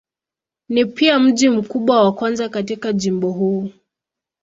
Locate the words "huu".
3.31-3.69